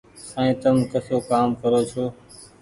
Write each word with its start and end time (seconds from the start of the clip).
سائين 0.27 0.53
تم 0.61 0.75
ڪسو 0.91 1.17
ڪآم 1.29 1.47
ڪرو 1.61 1.81
ڇو۔ 1.91 2.05